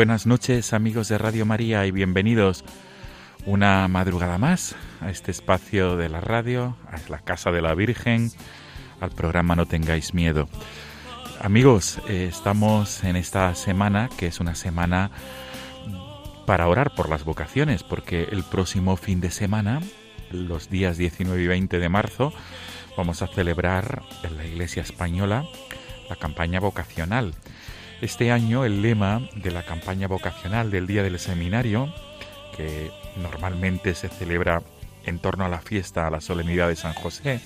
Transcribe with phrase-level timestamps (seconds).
[0.00, 2.64] Buenas noches amigos de Radio María y bienvenidos
[3.44, 8.30] una madrugada más a este espacio de la radio, a la Casa de la Virgen,
[8.98, 10.48] al programa No tengáis miedo.
[11.38, 15.10] Amigos, eh, estamos en esta semana que es una semana
[16.46, 19.80] para orar por las vocaciones, porque el próximo fin de semana,
[20.30, 22.32] los días 19 y 20 de marzo,
[22.96, 25.44] vamos a celebrar en la Iglesia Española
[26.08, 27.34] la campaña vocacional.
[28.00, 31.92] Este año el lema de la campaña vocacional del Día del Seminario,
[32.56, 34.62] que normalmente se celebra
[35.04, 37.40] en torno a la fiesta, a la solemnidad de San José,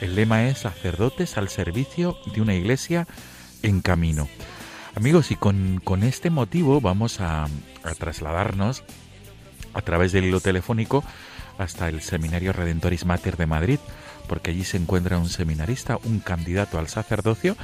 [0.00, 3.06] el lema es sacerdotes al servicio de una iglesia
[3.62, 4.28] en camino.
[4.94, 8.84] Amigos, y con, con este motivo vamos a, a trasladarnos
[9.74, 11.04] a través del hilo telefónico
[11.58, 13.78] hasta el Seminario Redentoris Mater de Madrid,
[14.26, 17.56] porque allí se encuentra un seminarista, un candidato al sacerdocio,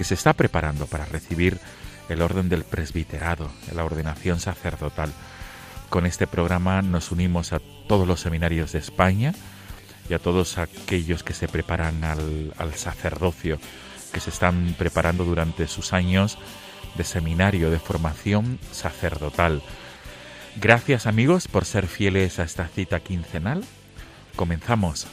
[0.00, 1.60] que se está preparando para recibir
[2.08, 5.12] el orden del presbiterado, la ordenación sacerdotal.
[5.90, 9.34] Con este programa nos unimos a todos los seminarios de España
[10.08, 13.58] y a todos aquellos que se preparan al, al sacerdocio,
[14.10, 16.38] que se están preparando durante sus años
[16.94, 19.62] de seminario, de formación sacerdotal.
[20.56, 23.62] Gracias amigos por ser fieles a esta cita quincenal.
[24.34, 25.08] Comenzamos.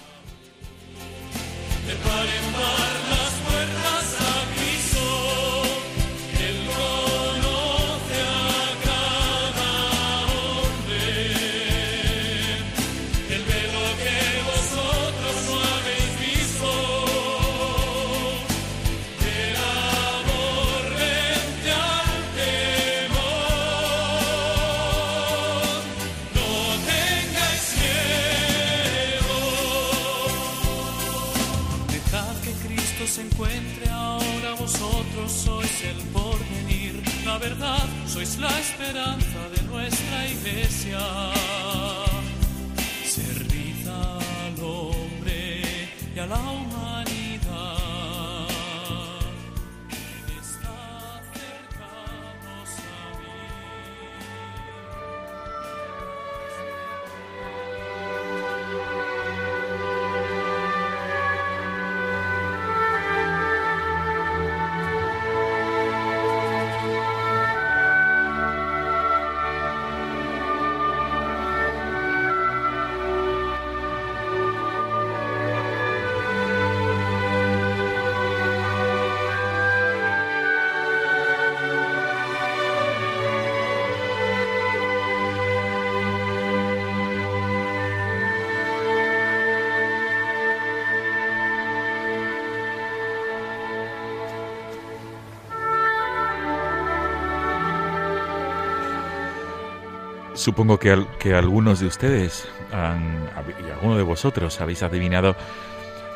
[100.48, 105.36] Supongo que, al- que algunos de ustedes y alguno de vosotros habéis adivinado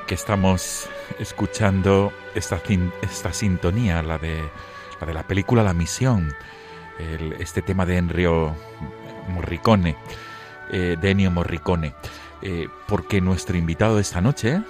[0.08, 0.90] que estamos
[1.20, 2.62] escuchando esta,
[3.02, 4.42] esta sintonía, la de,
[5.02, 6.34] la de la película La Misión,
[7.40, 8.56] este tema de Ennio
[9.28, 9.98] Morricone,
[10.72, 11.94] eh, de Ennio Morricone,
[12.42, 14.62] eh, porque nuestro invitado de esta noche,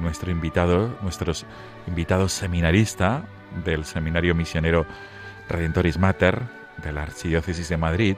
[0.00, 1.46] nuestro invitado, nuestros
[1.86, 3.22] invitados seminarista
[3.64, 4.86] del Seminario Misionero
[5.48, 6.42] Redentoris Mater
[6.78, 8.16] de la Archidiócesis de Madrid,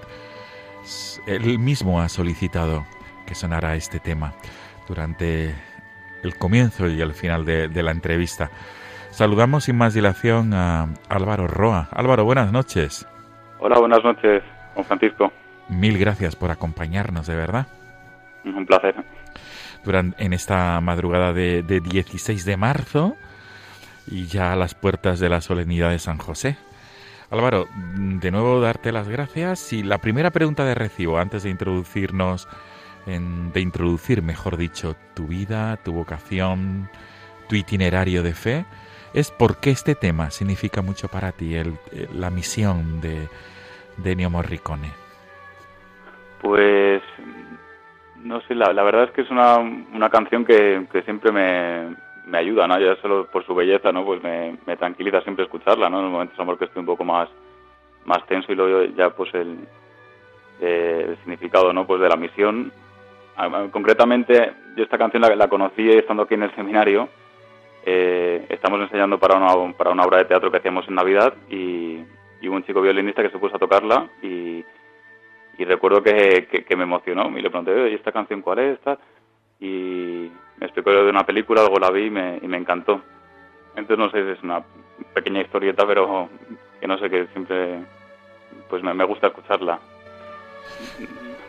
[1.27, 2.85] él mismo ha solicitado
[3.27, 4.35] que sonara este tema
[4.89, 5.55] durante
[6.23, 8.51] el comienzo y el final de, de la entrevista.
[9.11, 11.89] Saludamos sin más dilación a Álvaro Roa.
[11.93, 13.07] Álvaro, buenas noches.
[13.61, 14.43] Hola, buenas noches,
[14.75, 15.33] Juan Francisco.
[15.69, 17.67] Mil gracias por acompañarnos, de verdad.
[18.45, 18.95] Un placer.
[19.85, 23.17] Durante, en esta madrugada de, de 16 de marzo
[24.07, 26.57] y ya a las puertas de la solemnidad de San José.
[27.35, 27.67] Álvaro,
[27.97, 32.49] de nuevo darte las gracias y la primera pregunta de recibo antes de introducirnos,
[33.07, 36.89] en, de introducir, mejor dicho, tu vida, tu vocación,
[37.49, 38.65] tu itinerario de fe,
[39.15, 41.75] es por qué este tema significa mucho para ti, el,
[42.13, 43.29] la misión de,
[43.97, 44.93] de Morricone.
[46.41, 47.03] Pues
[48.23, 52.67] no sé, la, verdad es que es una, una canción que siempre me, me, ayuda,
[52.67, 52.79] ¿no?
[52.79, 54.05] Ya solo por su belleza, ¿no?
[54.05, 55.99] Pues me, tranquiliza siempre escucharla, ¿no?
[55.99, 57.29] En los momentos amor que estoy un poco más,
[58.05, 59.59] más tenso y luego ya pues el,
[60.61, 61.87] eh, significado, ¿no?
[61.87, 62.73] Pues de la misión.
[63.73, 67.09] Concretamente, yo esta canción la, conocí estando aquí en el seminario.
[67.85, 72.03] Eh, estamos enseñando para una, para una obra de teatro que hacíamos en Navidad y,
[72.47, 74.07] hubo un chico violinista que se puso a tocarla
[75.59, 78.79] y recuerdo que, que, me emocionó y le pregunté, ¿y esta canción cuál es?
[79.61, 83.03] Y me explicó de una película, algo la vi y me, y me encantó.
[83.77, 84.63] Entonces, no sé, es una
[85.13, 86.29] pequeña historieta, pero
[86.81, 87.81] que no sé, que siempre
[88.69, 89.79] pues me, me gusta escucharla.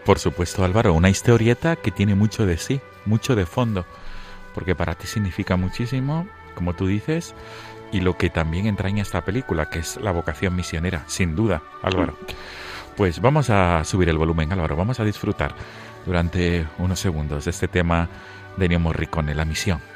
[0.06, 3.86] Por supuesto, Álvaro, una historieta que tiene mucho de sí, mucho de fondo,
[4.54, 7.36] porque para ti significa muchísimo, como tú dices,
[7.92, 12.16] y lo que también entraña esta película, que es la vocación misionera, sin duda, Álvaro.
[12.96, 15.56] Pues vamos a subir el volumen, Álvaro, vamos a disfrutar
[16.06, 18.08] durante unos segundos de este tema
[18.58, 19.95] de Ennio Morricone, la misión.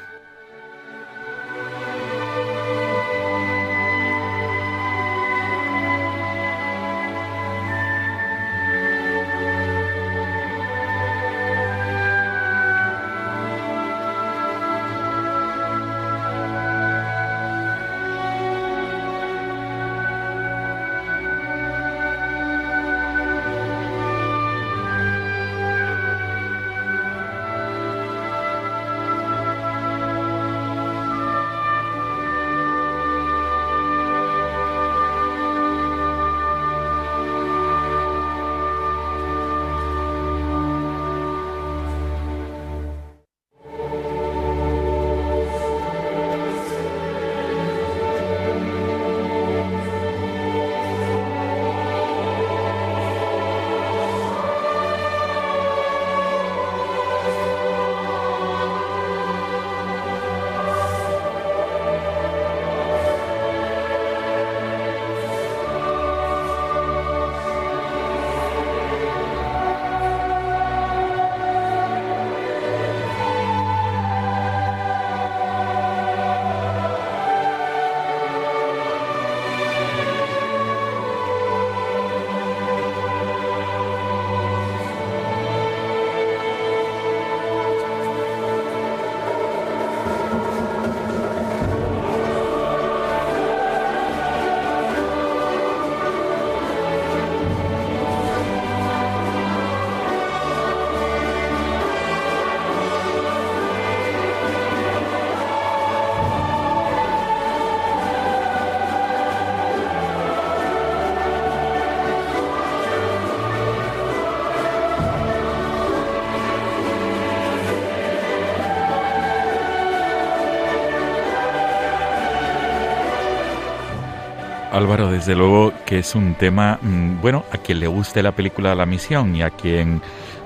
[124.80, 126.78] Álvaro, desde luego que es un tema,
[127.20, 130.00] bueno, a quien le guste la película La Misión y a quien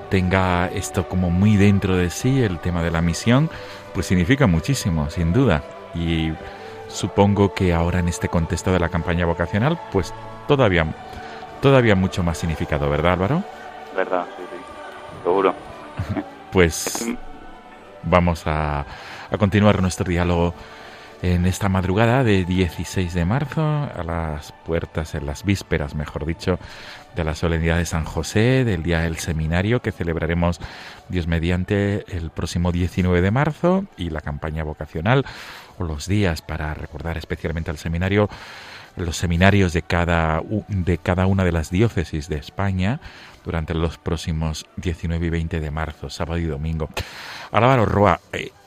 [0.09, 3.49] tenga esto como muy dentro de sí, el tema de la misión,
[3.93, 5.63] pues significa muchísimo, sin duda.
[5.93, 6.33] Y
[6.89, 10.13] supongo que ahora en este contexto de la campaña vocacional, pues
[10.49, 10.85] todavía,
[11.61, 13.41] todavía mucho más significado, ¿verdad Álvaro?
[13.95, 14.57] Verdad, sí, sí,
[15.23, 15.55] seguro.
[16.51, 17.05] pues
[18.03, 18.81] vamos a,
[19.31, 20.53] a continuar nuestro diálogo
[21.21, 26.59] en esta madrugada de 16 de marzo, a las puertas, en las vísperas, mejor dicho,
[27.15, 30.59] de la solemnidad de San José, del día del seminario que celebraremos
[31.09, 35.25] Dios mediante el próximo 19 de marzo y la campaña vocacional
[35.77, 38.29] o los días para recordar especialmente al seminario
[38.97, 42.99] los seminarios de cada, de cada una de las diócesis de España
[43.43, 46.89] durante los próximos 19 y 20 de marzo, sábado y domingo.
[47.51, 48.19] Álvaro Roa,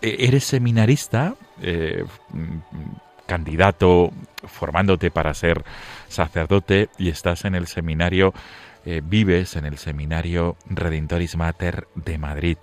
[0.02, 2.04] eres seminarista, eh,
[3.26, 4.12] candidato,
[4.46, 5.64] formándote para ser
[6.08, 8.32] sacerdote y estás en el seminario
[8.90, 12.56] eh, vives en el seminario Redentoris Mater de Madrid.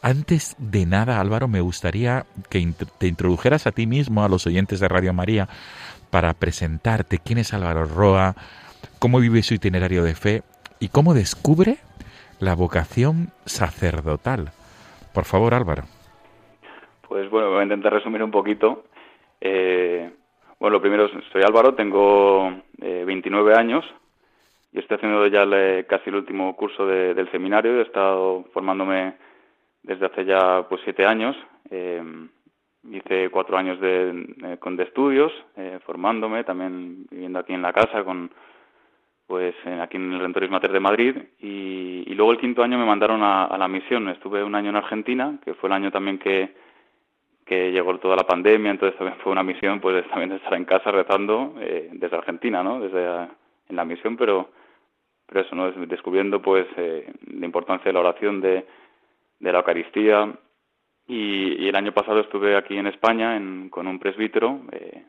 [0.00, 4.80] Antes de nada, Álvaro, me gustaría que te introdujeras a ti mismo, a los oyentes
[4.80, 5.50] de Radio María,
[6.08, 8.36] para presentarte quién es Álvaro Roa,
[8.98, 10.42] cómo vive su itinerario de fe
[10.80, 11.76] y cómo descubre
[12.38, 14.52] la vocación sacerdotal.
[15.12, 15.84] Por favor, Álvaro.
[17.08, 18.84] Pues bueno, voy a intentar resumir un poquito.
[19.40, 20.10] Eh,
[20.58, 23.84] bueno, lo primero, soy Álvaro, tengo 29 eh, años
[24.72, 25.46] y estoy haciendo ya
[25.86, 27.78] casi el último curso del seminario.
[27.78, 29.14] He estado formándome
[29.84, 31.36] desde hace ya pues siete años.
[31.70, 32.02] Eh,
[32.90, 35.32] hice cuatro años de, con de estudios,
[35.84, 38.30] formándome, también viviendo aquí en la casa con
[39.28, 43.22] pues aquí en el Rentoris Mater de Madrid y, luego el quinto año me mandaron
[43.22, 44.08] a, la misión.
[44.08, 46.54] Estuve un año en Argentina, que fue el año también que,
[47.46, 50.90] que llegó toda la pandemia, entonces también fue una misión pues también estar en casa
[50.90, 52.80] rezando eh, desde Argentina, ¿no?
[52.80, 53.06] Desde
[53.68, 54.50] en la misión, pero
[55.26, 55.70] pero eso, ¿no?
[55.86, 58.66] Descubriendo pues eh, la importancia de la oración de,
[59.38, 60.32] de la Eucaristía
[61.08, 65.04] y, el año pasado estuve aquí en España con un presbítero eh,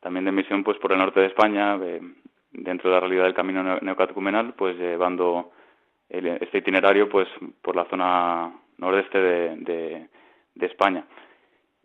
[0.00, 1.78] también de misión pues por el norte de España
[2.50, 5.50] dentro de la realidad del camino neocatecumenal, pues llevando
[6.08, 7.28] este itinerario pues
[7.60, 10.08] por la zona nordeste de,
[10.54, 11.04] de, España.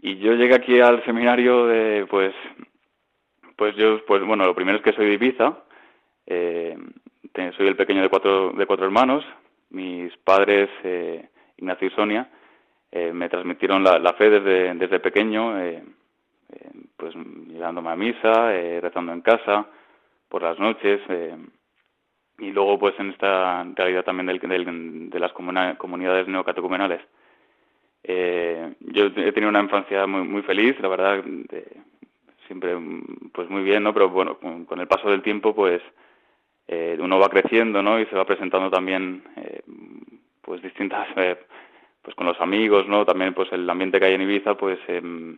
[0.06, 2.36] Y yo llegué aquí al seminario de, pues,
[3.56, 5.64] pues yo, pues bueno, lo primero es que soy de Ibiza,
[6.26, 6.78] eh,
[7.56, 9.24] soy el pequeño de cuatro, de cuatro hermanos,
[9.70, 12.30] mis padres, eh, Ignacio y Sonia,
[12.92, 15.82] eh, me transmitieron la, fe desde, desde pequeño, eh,
[16.52, 17.16] eh pues
[17.48, 19.68] llevándome a misa, rezando en casa,
[20.28, 21.00] por las noches
[22.40, 27.00] y luego pues en esta realidad también del, de las comunidades neocatecumenales.
[28.04, 31.24] Eh, yo he tenido una infancia muy, muy feliz, la verdad,
[32.48, 32.76] siempre
[33.32, 33.94] pues muy bien, ¿no?
[33.94, 35.82] Pero bueno, con, el paso del tiempo pues
[36.68, 38.00] eh, uno va creciendo, ¿no?
[38.00, 39.62] Y se va presentando también eh,
[40.42, 41.38] pues distintas eh,
[42.02, 43.06] pues con los amigos, ¿no?
[43.06, 45.38] También pues el ambiente que hay en Ibiza pues em,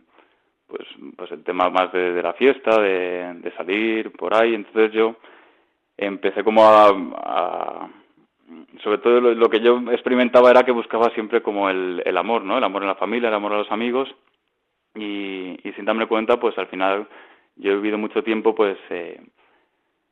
[0.66, 4.54] pues, pues el tema más de, la fiesta, de, salir por ahí.
[4.54, 5.16] Entonces yo
[5.96, 7.88] empecé como a,
[8.82, 12.58] sobre todo lo, que yo experimentaba era que buscaba siempre como el, el amor, ¿no?
[12.58, 14.08] El amor en la familia, el amor a los amigos
[14.94, 17.08] y, sin darme cuenta, pues al final
[17.56, 19.20] yo he vivido mucho tiempo, pues eh,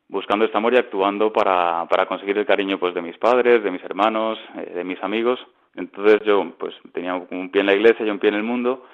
[0.08, 3.70] buscando este amor y actuando para, para conseguir el cariño, pues de mis padres, de
[3.70, 5.38] mis hermanos, eh, de mis amigos.
[5.74, 8.84] Entonces yo, pues tenía un pie en la iglesia y un pie en el mundo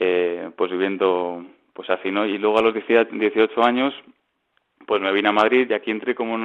[0.00, 2.26] eh, pues viviendo pues así, ¿no?
[2.26, 3.94] Y luego a los 18 años,
[4.86, 6.42] pues me vine a Madrid y aquí entré como en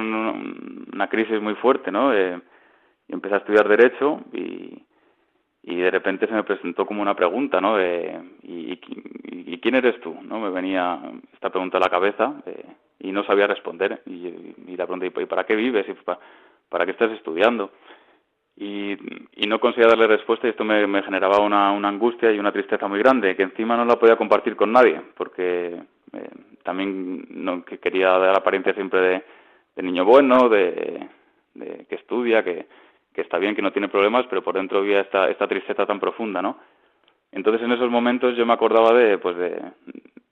[0.92, 2.14] una, crisis muy fuerte, ¿no?
[2.14, 2.40] Eh,
[3.08, 4.82] y empecé a estudiar Derecho y,
[5.62, 7.76] y de repente se me presentó como una pregunta, ¿no?
[7.76, 8.78] De, ¿y,
[9.24, 10.16] y, quién eres tú?
[10.22, 10.38] ¿no?
[10.40, 11.00] Me venía
[11.32, 12.64] esta pregunta a la cabeza eh,
[13.00, 14.02] y no sabía responder.
[14.06, 14.28] Y,
[14.68, 15.88] y la pregunta, ¿y para qué vives?
[15.88, 16.20] ¿Y para,
[16.68, 17.72] para qué estás estudiando?
[18.56, 18.96] Y,
[19.46, 23.36] no conseguía darle respuesta y esto me, generaba una, angustia y una tristeza muy grande
[23.36, 25.80] que encima no la podía compartir con nadie porque
[26.12, 26.30] eh,
[26.62, 29.22] también no, que quería dar apariencia siempre
[29.76, 31.06] de, niño bueno, de,
[31.54, 32.66] que estudia, que,
[33.14, 36.42] está bien, que no tiene problemas, pero por dentro había esta, esta tristeza tan profunda,
[36.42, 36.58] ¿no?
[37.30, 39.62] Entonces en esos momentos yo me acordaba de, pues de,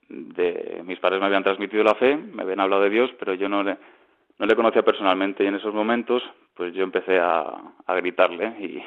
[0.09, 3.47] de mis padres me habían transmitido la fe, me habían hablado de Dios, pero yo
[3.47, 3.77] no le,
[4.37, 6.23] no le conocía personalmente y en esos momentos
[6.55, 7.53] pues yo empecé a,
[7.87, 8.83] gritarle y,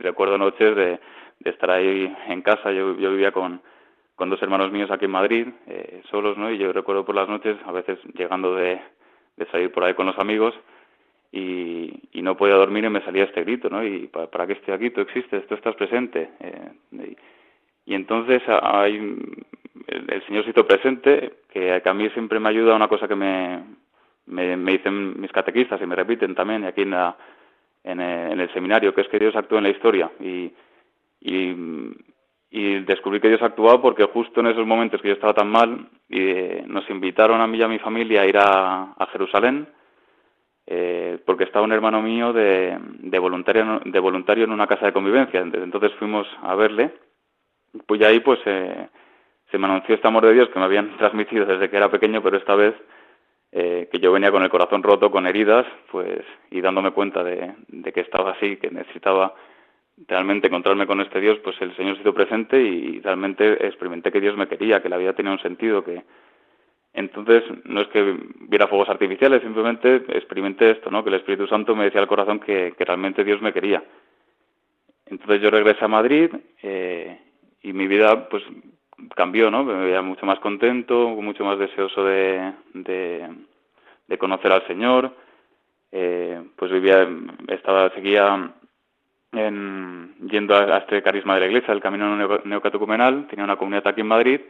[0.00, 1.00] recuerdo noches de,
[1.44, 3.60] estar ahí en casa, yo, vivía con,
[4.14, 6.50] con dos hermanos míos aquí en Madrid, eh, solos, ¿no?
[6.50, 8.80] Y yo recuerdo por las noches, a veces llegando de,
[9.50, 10.54] salir por ahí con los amigos
[11.32, 13.84] y, no podía dormir y me salía este grito, ¿no?
[13.84, 16.30] Y para, para qué estoy aquí, tú existes, tú estás presente.
[16.38, 17.16] Eh,
[17.84, 18.94] y, entonces hay
[19.88, 23.60] el, Señor se presente, que, que a mí siempre me ayuda una cosa que me,
[24.26, 26.94] me, dicen mis catequistas y me repiten también aquí en,
[27.84, 28.00] en,
[28.40, 30.10] el, seminario, que es que Dios actúa en la historia.
[30.20, 30.52] Y,
[31.20, 31.80] y,
[32.84, 36.64] descubrí que Dios actuaba porque justo en esos momentos que yo estaba tan mal, eh,
[36.66, 39.66] nos invitaron a mí y a mi familia a ir a, Jerusalén,
[40.66, 44.92] eh, porque estaba un hermano mío de, de, voluntario, de voluntario en una casa de
[44.92, 45.40] convivencia.
[45.40, 46.92] Entonces fuimos a verle,
[47.86, 48.88] pues ahí pues eh,
[49.50, 52.22] se me anunció este amor de Dios que me habían transmitido desde que era pequeño,
[52.22, 52.74] pero esta vez
[53.54, 57.52] eh, que yo venía con el corazón roto, con heridas, pues, y dándome cuenta de,
[57.92, 59.34] que estaba así, que necesitaba
[60.08, 64.22] realmente encontrarme con este Dios, pues el Señor se hizo presente y realmente experimenté que
[64.22, 66.02] Dios me quería, que la vida tenía un sentido, que
[66.94, 68.16] entonces no es que
[68.48, 71.04] viera fuegos artificiales, simplemente experimenté esto, ¿no?
[71.04, 73.84] Que el Espíritu Santo me decía al corazón que, realmente Dios me quería.
[75.06, 76.30] Entonces yo regresé a Madrid
[76.62, 77.18] eh,
[77.62, 78.42] y mi vida, pues
[79.14, 79.64] cambió, ¿no?
[79.64, 85.14] Me veía mucho más contento, mucho más deseoso de, de, conocer al Señor.
[85.90, 87.08] eh, pues vivía,
[87.48, 88.52] estaba, seguía
[89.32, 94.02] en, yendo a, este carisma de la iglesia, el camino neocatecumenal, tenía una comunidad aquí
[94.02, 94.40] en Madrid,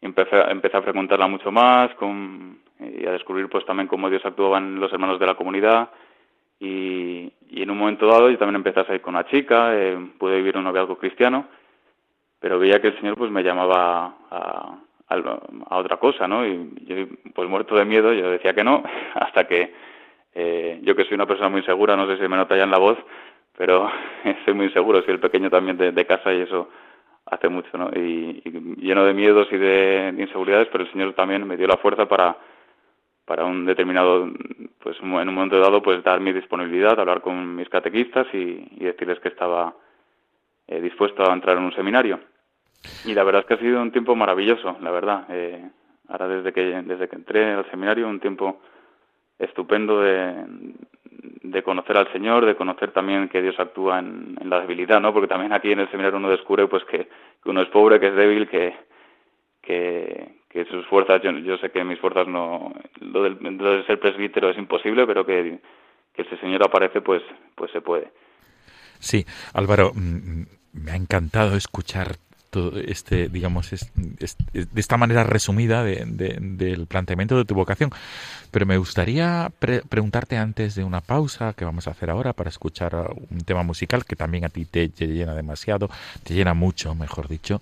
[0.00, 4.24] y empecé, empecé a frecuentarla mucho más con, y a descubrir pues también cómo Dios
[4.24, 5.90] actuaba en los hermanos de la comunidad,
[6.60, 10.36] y, en un momento dado yo también empecé a salir con una chica, eh, pude
[10.36, 11.46] vivir un noviazgo cristiano,
[12.40, 14.78] pero veía que el Señor pues me llamaba a,
[15.08, 16.46] a, otra cosa, ¿no?
[16.46, 16.96] Y yo,
[17.34, 18.82] pues muerto de miedo, yo decía que no,
[19.14, 19.72] hasta que
[20.34, 22.70] eh, yo que soy una persona muy segura, no sé si me nota ya en
[22.70, 22.98] la voz,
[23.56, 23.90] pero
[24.44, 26.68] soy muy inseguro, soy el pequeño también de, casa y eso
[27.26, 27.90] hace mucho, ¿no?
[27.94, 28.42] Y,
[28.78, 32.36] lleno de miedos y de, inseguridades, pero el Señor también me dio la fuerza para
[33.28, 34.26] para un determinado,
[34.78, 39.20] pues en un momento dado, pues dar mi disponibilidad, hablar con mis catequistas y, decirles
[39.20, 39.74] que estaba
[40.68, 42.20] eh, dispuesto a entrar en un seminario.
[43.04, 45.26] Y la verdad es que ha sido un tiempo maravilloso, la verdad.
[45.30, 45.68] Eh,
[46.08, 48.60] ahora desde que desde que entré al seminario, un tiempo
[49.38, 50.34] estupendo de,
[51.42, 55.12] de conocer al Señor, de conocer también que Dios actúa en, la debilidad, ¿no?
[55.12, 57.08] Porque también aquí en el seminario uno descubre pues que,
[57.44, 58.74] uno es pobre, que es débil, que,
[59.62, 60.36] que,
[60.70, 64.58] sus fuerzas, yo, yo, sé que mis fuerzas no, lo, del, de ser presbítero es
[64.58, 65.60] imposible, pero que,
[66.12, 67.22] que ese Señor aparece, pues,
[67.54, 68.10] pues se puede.
[68.98, 72.16] Sí, Álvaro, mm, me ha encantado escuchar
[72.50, 77.90] todo este, digamos, de esta manera resumida del planteamiento de tu vocación.
[78.50, 82.94] Pero me gustaría preguntarte antes de una pausa que vamos a hacer ahora para escuchar
[83.30, 85.90] un tema musical que también a ti te, llena demasiado,
[86.22, 87.60] te llena mucho, mejor dicho.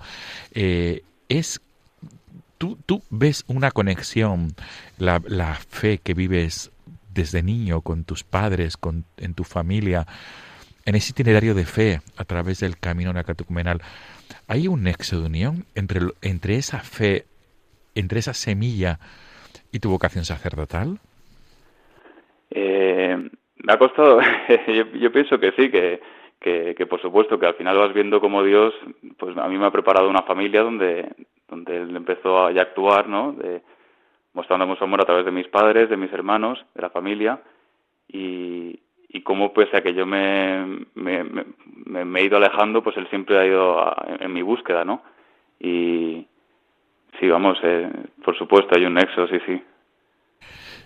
[0.53, 1.61] Eh, es
[2.59, 4.55] ¿Tú, ¿Tú ves una conexión,
[4.97, 6.71] la, la fe que vives
[7.13, 10.07] desde niño con tus padres, con, en tu familia,
[10.87, 13.83] en ese itinerario de fe a través del camino nacatecumenal,
[14.47, 17.25] ¿hay un nexo de unión entre, entre esa fe,
[17.95, 18.99] entre esa semilla
[19.73, 21.01] y tu vocación sacerdotal?
[22.51, 23.17] Eh,
[23.57, 24.21] me ha costado,
[24.95, 26.01] yo, pienso que sí, que,
[26.41, 28.73] que, por supuesto que al final vas viendo como Dios,
[29.19, 31.09] pues a mí me ha preparado una familia donde,
[31.49, 33.33] donde él empezó a, actuar, ¿no?
[33.33, 33.63] De,
[34.35, 37.41] mostrándome su amor a través de mis padres, de mis hermanos, de la familia,
[38.07, 43.09] y, y cómo pese a que yo me, me, me, he ido alejando, pues él
[43.09, 45.03] siempre ha ido en mi búsqueda, ¿no?
[45.61, 46.27] Y
[47.19, 47.91] sí, vamos, eh,
[48.25, 49.63] por supuesto hay un nexo, sí, sí.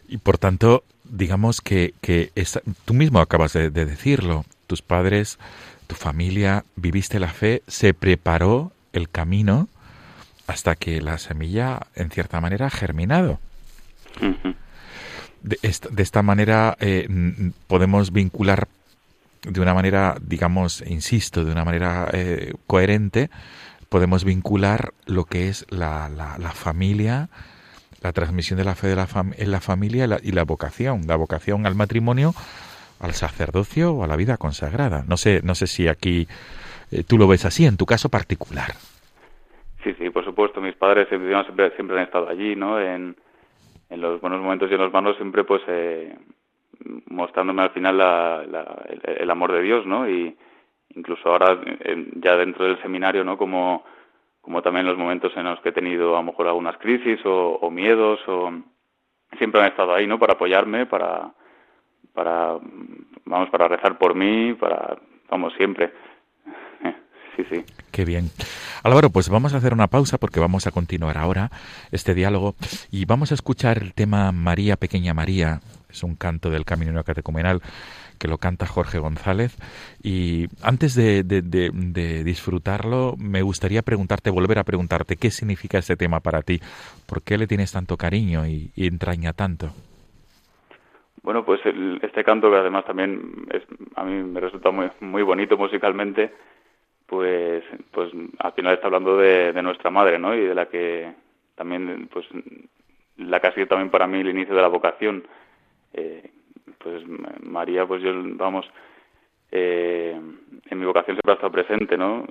[0.09, 2.31] Y por tanto, digamos que, que
[2.85, 5.39] tú mismo acabas de, decirlo, tus padres,
[5.87, 9.69] tu familia, viviste la fe, se preparó el camino
[10.47, 13.39] hasta que la semilla, en cierta manera, ha germinado.
[15.43, 17.09] De esta, manera eh,
[17.67, 18.69] podemos vincular
[19.43, 23.31] de una manera, digamos, insisto, de una manera eh, coherente,
[23.89, 27.29] podemos vincular lo que es la, la, familia,
[28.03, 31.67] la transmisión de la fe de la en la familia y la, vocación, la vocación
[31.67, 32.33] al matrimonio,
[33.01, 35.05] al sacerdocio o a la vida consagrada.
[35.09, 36.29] No sé, no sé si aquí
[36.91, 38.73] eh, tú lo ves así, en tu caso particular.
[39.83, 40.61] Sí, sí, por supuesto.
[40.61, 41.35] Mis padres siempre,
[41.75, 42.79] siempre han estado allí, ¿no?
[42.79, 43.17] En,
[43.91, 46.17] en los buenos momentos y en los malos siempre pues eh,
[47.07, 48.01] mostrándome al final
[49.05, 50.09] el, amor de Dios, ¿no?
[50.09, 50.37] Y
[50.95, 51.61] incluso ahora
[52.15, 53.37] ya dentro del seminario, ¿no?
[53.37, 53.85] Como,
[54.41, 57.71] como también los momentos en los que he tenido a lo mejor algunas crisis o,
[57.71, 58.53] miedos o
[59.37, 60.19] siempre han estado ahí, ¿no?
[60.19, 61.33] Para apoyarme, para
[62.15, 62.59] para
[63.25, 64.97] vamos para rezar por mí, para
[65.29, 65.93] vamos siempre.
[67.37, 67.65] Sí, sí.
[67.91, 68.31] Qué bien.
[68.83, 71.51] Álvaro, pues vamos a hacer una pausa porque vamos a continuar ahora
[71.93, 72.55] este diálogo
[72.91, 75.61] y vamos a escuchar el tema María, Pequeña María.
[75.91, 77.61] Es un canto del Camino Catecumenal
[78.21, 79.57] que lo canta Jorge González.
[80.03, 81.25] Y antes de,
[82.23, 86.61] disfrutarlo, me gustaría preguntarte, volver a preguntarte, ¿qué significa este tema para ti?
[87.07, 89.71] ¿Por qué le tienes tanto cariño y, entraña tanto?
[91.23, 91.61] Bueno, pues
[92.03, 93.63] este canto que además también es,
[93.97, 96.33] a mí me resulta muy, muy bonito musicalmente,
[97.11, 100.33] pues, pues al final está hablando de, nuestra madre, ¿no?
[100.33, 101.13] Y de la que
[101.57, 102.25] también, pues,
[103.17, 105.27] la que ha sido también para mí el inicio de la vocación.
[105.93, 106.31] Eh,
[106.79, 107.03] pues
[107.43, 108.65] María, pues yo, vamos,
[109.51, 110.19] eh,
[110.71, 112.27] en mi vocación siempre ha estado presente, ¿no?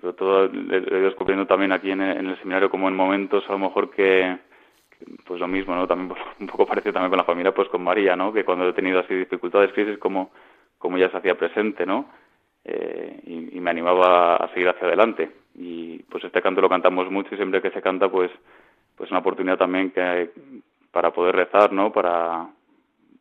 [0.00, 3.52] Sobre todo le, he ido descubriendo también aquí en el, seminario como en momentos a
[3.52, 4.38] lo mejor que,
[5.26, 5.86] pues lo mismo, ¿no?
[5.86, 8.32] También un poco parecido también con la familia, pues con María, ¿no?
[8.32, 10.30] Que cuando he tenido así dificultades, crisis, como,
[10.78, 12.06] como ella se hacía presente, ¿no?
[12.68, 15.30] Eh, y, me animaba a seguir hacia adelante.
[15.54, 18.30] Y pues este canto lo cantamos mucho y siempre que se canta, pues,
[18.96, 20.30] pues una oportunidad también que
[20.90, 21.92] para poder rezar, ¿no?
[21.92, 22.48] Para,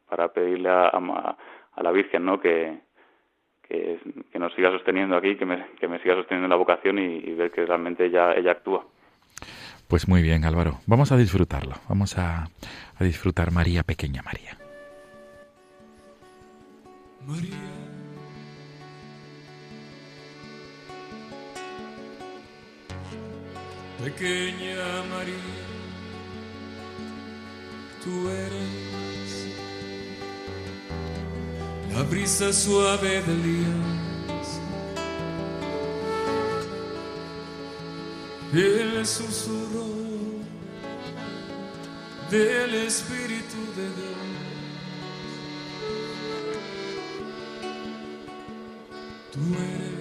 [0.09, 2.39] para pedirle a, a, la Virgen, ¿no?
[2.39, 2.79] Que,
[3.67, 3.99] que,
[4.39, 7.51] nos siga sosteniendo aquí, que me, que me siga sosteniendo en la vocación y, ver
[7.51, 8.85] que realmente ella, ella actúa.
[9.87, 10.79] Pues muy bien, Álvaro.
[10.87, 11.75] Vamos a disfrutarlo.
[11.87, 12.45] Vamos a,
[12.97, 14.57] a disfrutar María, pequeña María.
[17.27, 17.94] María.
[24.03, 25.35] Pequeña María,
[28.03, 29.47] tú eres
[31.93, 33.95] la brisa suave del día.
[38.53, 39.85] El susurro
[42.29, 44.15] del Espíritu de Dios.
[49.33, 49.94] Tú eres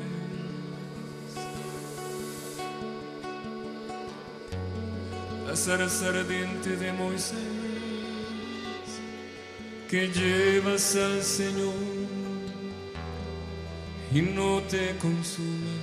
[5.55, 7.39] la zarza ardiente de Moisés
[9.89, 11.73] que llevas al Señor
[14.13, 15.81] y no te consumes.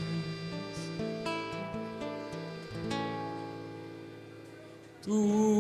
[5.06, 5.51] Tú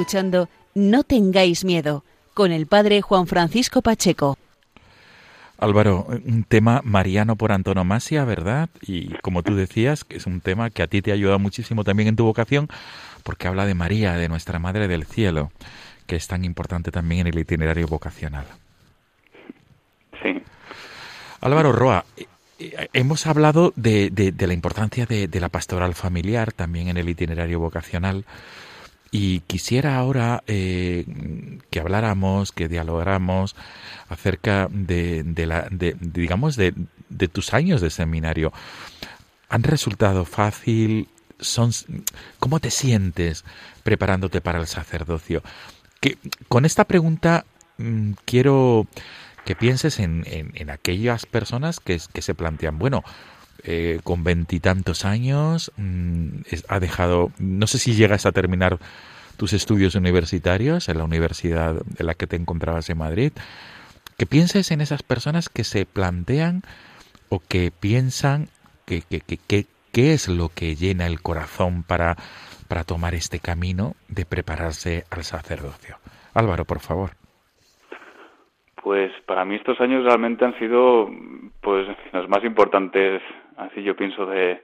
[0.00, 2.04] escuchando No tengáis miedo
[2.34, 4.36] con el padre Juan Francisco Pacheco.
[5.58, 8.68] Álvaro, un tema mariano por antonomasia, ¿verdad?
[8.82, 11.82] Y como tú decías, que es un tema que a ti te ha ayudado muchísimo
[11.82, 12.68] también en tu vocación,
[13.22, 15.50] porque habla de María, de nuestra Madre del Cielo,
[16.06, 18.44] que es tan importante también en el itinerario vocacional.
[20.22, 20.42] Sí.
[21.40, 22.26] Álvaro Roa, eh,
[22.58, 26.98] eh, hemos hablado de, de- de la importancia de, de la pastoral familiar también en
[26.98, 28.26] el itinerario vocacional
[29.10, 31.06] y quisiera ahora eh,
[31.70, 33.56] que habláramos, que dialogáramos
[34.08, 36.74] acerca de, de la, de, digamos, de,
[37.08, 38.52] de tus años de seminario.
[39.48, 41.08] ¿Han resultado fácil?
[41.38, 41.70] Son,
[42.38, 43.44] ¿Cómo te sientes
[43.82, 45.42] preparándote para el sacerdocio?
[46.00, 47.44] Que, con esta pregunta
[47.78, 48.86] mm, quiero
[49.44, 53.04] que pienses en, en, en aquellas personas que, que, se plantean, bueno,
[53.64, 55.72] eh, con veintitantos años,
[56.50, 58.78] es, ha dejado, no sé si llegas a terminar
[59.36, 63.32] tus estudios universitarios en la universidad en la que te encontrabas en Madrid,
[64.16, 66.62] que pienses en esas personas que se plantean
[67.28, 68.48] o que piensan
[68.86, 69.66] que, que
[69.96, 72.16] qué es lo que llena el corazón para,
[72.68, 75.96] para tomar este camino de prepararse al sacerdocio.
[76.34, 77.12] Álvaro, por favor.
[78.82, 81.08] Pues para mí estos años realmente han sido
[81.62, 83.22] pues los más importantes,
[83.56, 84.62] así yo pienso de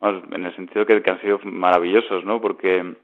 [0.00, 2.40] en el sentido que, que han sido maravillosos, ¿no?
[2.40, 2.94] Porque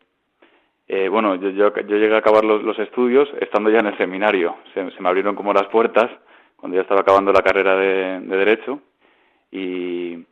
[0.87, 4.57] eh, bueno, yo, yo, yo, llegué a acabar los, estudios estando ya en el seminario.
[4.75, 6.11] Se, se, me abrieron como las puertas
[6.57, 8.81] cuando ya estaba acabando la carrera de, de Derecho
[9.51, 10.25] y,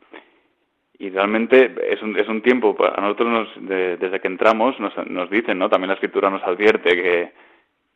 [0.99, 4.95] y realmente es un, es un tiempo, a nosotros nos, de, desde que entramos nos,
[5.07, 5.69] nos dicen, ¿no?
[5.69, 7.31] También la escritura nos advierte que,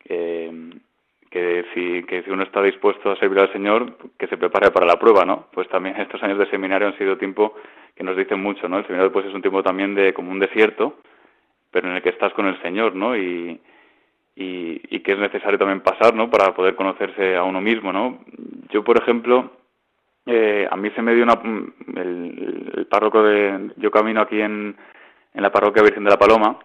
[0.00, 0.70] que,
[1.30, 4.86] que, si, que si uno está dispuesto a servir al Señor, que se prepare para
[4.86, 5.46] la prueba, ¿no?
[5.52, 7.54] Pues también estos años de seminario han sido tiempo
[7.94, 8.78] que nos dicen mucho, ¿no?
[8.78, 10.98] El seminario pues es un tiempo también de como un desierto,
[11.70, 13.16] pero en el que estás con el Señor, ¿no?
[13.16, 13.60] Y,
[14.36, 16.30] y, que es necesario también pasar, ¿no?
[16.30, 18.18] Para poder conocerse a uno mismo, ¿no?
[18.70, 19.50] Yo, por ejemplo,
[20.26, 21.40] eh, a mí se me dio una,
[21.96, 24.76] el, el, párroco de, yo camino aquí en,
[25.34, 26.58] en la parroquia Virgen de la Paloma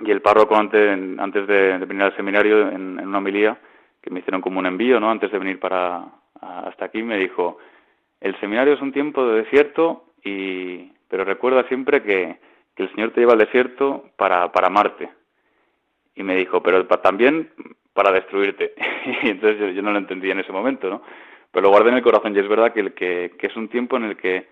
[0.00, 3.58] y el párroco antes, antes de, venir al seminario en, en, una homilía
[4.04, 5.10] que me hicieron como un envío, ¿no?
[5.10, 6.04] Antes de venir para
[6.40, 7.58] hasta aquí me dijo,
[8.20, 12.38] el seminario es un tiempo de desierto y, pero recuerda siempre que
[12.74, 15.08] que el Señor te lleva al desierto para, para amarte.
[16.14, 17.50] Y me dijo, pero también
[17.92, 18.74] para destruirte.
[19.22, 21.02] y entonces yo, no lo entendía en ese momento, ¿no?
[21.50, 23.96] Pero lo guardé en el corazón y es verdad que, que, que es un tiempo
[23.96, 24.48] en el que,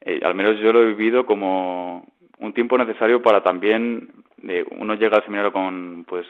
[0.00, 2.04] eh, al menos yo lo he vivido como
[2.38, 4.10] un tiempo necesario para también,
[4.46, 6.26] eh, uno llega al seminario con, pues,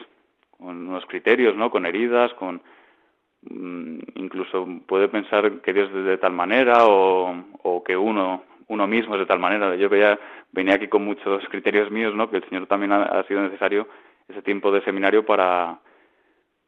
[0.59, 1.71] con unos criterios, ¿no?
[1.71, 2.61] Con heridas, con
[3.43, 8.87] mm, incluso puede pensar que Dios es de tal manera o, o que uno uno
[8.87, 9.75] mismo es de tal manera.
[9.75, 10.17] Yo veía,
[10.51, 12.29] venía aquí con muchos criterios míos, ¿no?
[12.29, 13.87] Que el Señor también ha, sido necesario
[14.27, 15.79] ese tiempo de seminario para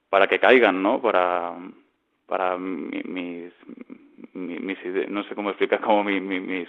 [0.09, 1.01] para que caigan, ¿no?
[1.01, 1.53] Para
[2.27, 3.05] para mis,
[4.33, 6.21] mis, no sé cómo explicar como mis,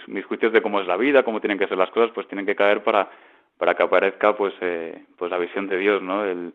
[0.07, 2.45] mis, juicios de cómo es la vida, cómo tienen que ser las cosas, pues tienen
[2.45, 3.09] que caer para
[3.57, 6.25] para que aparezca pues eh, pues la visión de Dios, ¿no?
[6.25, 6.53] El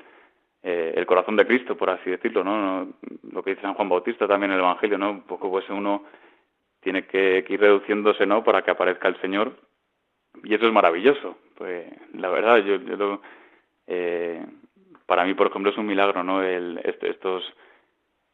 [0.62, 2.88] eh, el corazón de Cristo, por así decirlo, ¿no?
[3.31, 5.11] Lo que dice San Juan Bautista también en el Evangelio, ¿no?
[5.11, 6.05] Un poco pues uno
[6.81, 8.42] tiene que, ir reduciendo,se ¿no?
[8.42, 9.57] Para que aparezca el Señor.
[10.44, 11.38] Y eso es maravilloso.
[11.57, 13.21] Pues la verdad, yo, yo
[13.87, 14.44] eh,
[15.07, 16.42] para mí, por ejemplo, es un milagro, ¿no?
[16.42, 17.42] El, estos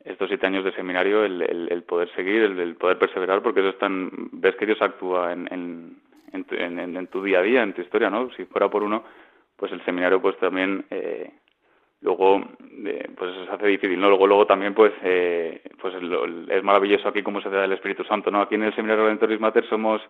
[0.05, 3.79] estos siete años de seminario, el, el, poder seguir, el, poder perseverar, porque eso es
[3.79, 5.97] tan, ves que Dios actúa en, en,
[6.33, 8.31] en, en, tu día a día, en tu historia, ¿no?
[8.33, 9.03] Si fuera por uno,
[9.57, 11.33] pues el seminario pues también eh,
[12.05, 12.45] luego
[12.85, 17.23] eh, pues se hace difícil no luego luego también pues eh, pues es maravilloso aquí
[17.23, 20.01] cómo se da el Espíritu Santo no aquí en el seminario Redentoris Mater somos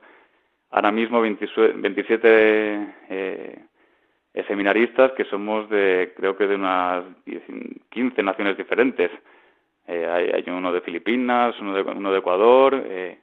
[0.70, 7.04] ahora mismo 27 eh, seminaristas que somos de creo que de unas
[7.90, 9.10] 15 naciones diferentes.
[9.86, 13.18] Eh, hay, hay, uno de Filipinas uno de, uno de Ecuador eh,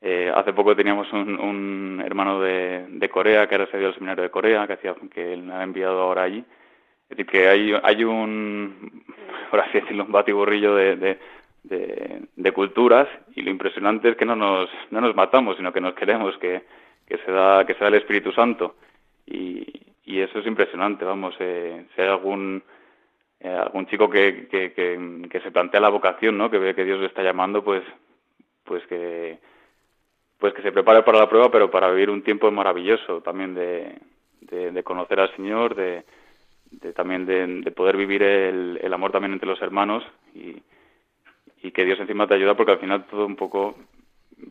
[0.00, 3.94] eh, hace poco teníamos un, un hermano de, de, Corea que ahora se dio al
[3.94, 6.44] seminario de Corea que hacía que él me ha enviado ahora allí
[7.10, 9.04] es decir, que hay, hay un,
[9.50, 11.18] por así decirlo, un batiburrillo de, de,
[12.34, 15.94] de, culturas y lo impresionante es que no nos, no nos matamos, sino que nos
[15.94, 16.62] queremos, que,
[17.06, 18.76] que, se, da, que se da el Espíritu Santo.
[19.26, 19.64] Y,
[20.04, 22.62] y eso es impresionante, vamos, eh, si hay algún,
[23.40, 26.50] eh, algún chico que, que, que, se plantea la vocación, ¿no?
[26.50, 27.82] que ve que Dios le está llamando, pues,
[28.64, 29.38] pues que
[30.38, 33.98] pues que se prepare para la prueba, pero para vivir un tiempo maravilloso también de,
[34.40, 36.04] de conocer al Señor, de,
[36.94, 40.62] también de, poder vivir el, amor también entre los hermanos y,
[41.62, 43.74] y que Dios encima te ayuda porque al final todo un poco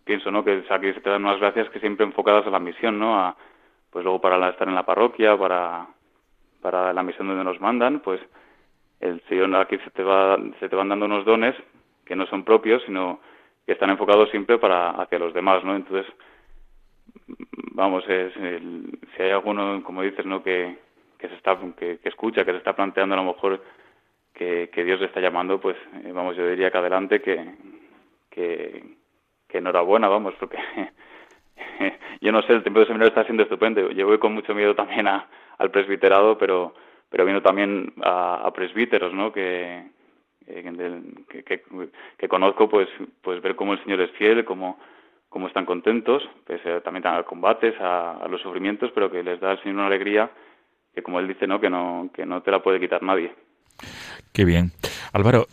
[0.04, 3.00] pienso no que aquí se te dan unas gracias que siempre enfocadas a la misión
[3.00, 3.36] no a
[3.90, 5.88] pues luego para estar en la parroquia para
[6.62, 8.22] para la misión donde nos mandan pues
[9.00, 11.56] el Señor aquí se te va se te van dando unos dones
[12.06, 13.20] que no son propios sino
[13.66, 16.12] que están enfocados siempre para hacia los demás no entonces
[17.72, 20.78] vamos es si hay alguno como dices no que
[21.24, 23.64] que se está que, escucha, que se está planteando a lo mejor
[24.34, 27.50] que, Dios le está llamando, pues eh, vamos, yo diría que adelante, que,
[28.30, 28.84] que,
[29.54, 30.58] enhorabuena, vamos, porque
[32.22, 33.90] yo no sé, el tiempo de seminario está siendo estupendo.
[33.92, 36.74] Yo voy con mucho miedo también a, al presbiterado, pero
[37.10, 39.32] pero vino también a, presbíteros, ¿no?
[39.32, 39.84] Que,
[40.46, 41.62] que,
[42.18, 42.90] que, conozco, pues
[43.22, 44.78] pues ver cómo el Señor es fiel, cómo,
[45.30, 49.52] cómo están contentos, pues también a combates, a, a, los sufrimientos, pero que les da
[49.52, 50.32] al Señor una alegría
[50.94, 51.60] que como él dice, ¿no?
[51.60, 53.34] Que no, que no te la puede quitar nadie.
[54.32, 54.72] Qué bien.
[55.12, 55.48] Álvaro,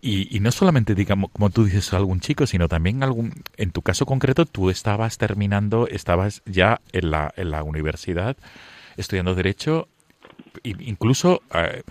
[0.00, 4.06] y, no solamente, digamos, como tú dices, algún chico, sino también algún, en tu caso
[4.06, 8.36] concreto, tú estabas terminando, estabas ya en la, en la universidad
[8.96, 9.88] estudiando Derecho,
[10.62, 11.82] incluso, eh,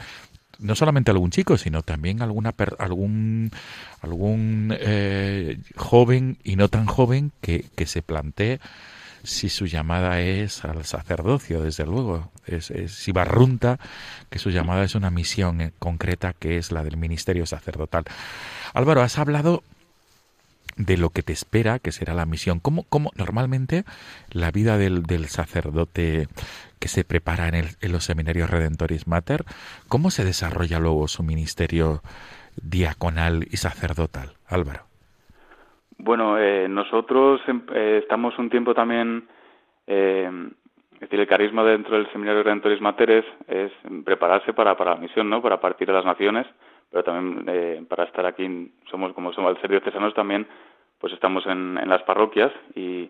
[0.60, 3.52] no solamente algún chico, sino también alguna algún,
[4.02, 8.60] algún eh, joven y no tan joven que, que se plantee
[9.24, 12.32] si su llamada es al sacerdocio, desde luego.
[12.46, 13.80] Es, es si barrunta
[14.30, 18.04] que su llamada es una misión concreta que es la del ministerio sacerdotal.
[18.74, 19.64] Álvaro, has hablado
[20.76, 22.60] de lo que te espera, que será la misión.
[22.60, 23.86] ¿Cómo, cómo normalmente
[24.30, 26.28] la vida del, del sacerdote
[26.80, 29.46] que se prepara en, el, en, los seminarios Redentoris Mater,
[29.88, 32.04] cómo se desarrolla luego su ministerio
[32.56, 34.38] diaconal y sacerdotal?
[34.48, 34.93] Álvaro.
[36.04, 39.26] Bueno, eh, nosotros em, eh, estamos un tiempo también,
[39.88, 40.30] eh,
[40.96, 43.72] es decir, el carisma dentro del Seminario Redentoris Materes es
[44.04, 45.42] prepararse para, para la misión, ¿no?
[45.42, 46.46] Para partir de las naciones,
[46.92, 50.46] pero también eh, para estar aquí, somos como somos al ser diocesanos también,
[51.00, 53.10] pues estamos en, las parroquias y,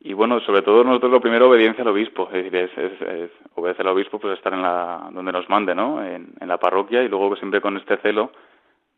[0.00, 3.86] y bueno, sobre todo nosotros lo primero obediencia al obispo, es decir, es, es, obedecer
[3.86, 6.04] al obispo, pues estar en la, donde nos mande, ¿no?
[6.04, 8.30] En, la parroquia y luego siempre con este celo